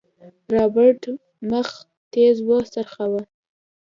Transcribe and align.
رابرټ 0.53 1.01
مخ 1.49 1.69
تېز 2.13 2.35
وڅرخوه. 2.47 3.21